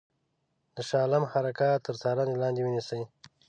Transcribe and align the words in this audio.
د 0.75 0.77
شاه 0.87 1.01
عالم 1.03 1.23
حرکات 1.31 1.79
تر 1.87 1.95
څارني 2.01 2.35
لاندي 2.41 2.61
ونیسي. 2.63 3.01